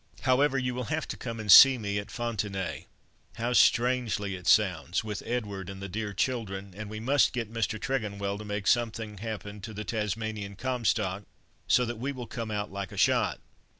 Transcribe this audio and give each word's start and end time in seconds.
"However, 0.21 0.57
you 0.57 0.73
will 0.73 0.85
have 0.85 1.07
to 1.09 1.15
come 1.15 1.39
and 1.39 1.51
see 1.51 1.77
me 1.77 1.99
at 1.99 2.09
Fontenaye!—how 2.09 3.53
strangely 3.53 4.35
it 4.35 4.47
sounds—with 4.47 5.21
Edward 5.27 5.69
and 5.69 5.79
the 5.79 5.87
dear 5.87 6.11
children, 6.11 6.73
and 6.75 6.89
we 6.89 6.99
must 6.99 7.33
get 7.33 7.53
Mr. 7.53 7.79
Tregonwell 7.79 8.39
to 8.39 8.43
make 8.43 8.65
something 8.65 9.19
happen 9.19 9.61
to 9.61 9.75
the 9.75 9.83
Tasmanian 9.83 10.55
Comstock, 10.55 11.25
so 11.67 11.85
that 11.85 11.99
we 11.99 12.11
will 12.11 12.25
come 12.25 12.49
out 12.49 12.71
like 12.71 12.91
a 12.91 12.97
shot. 12.97 13.41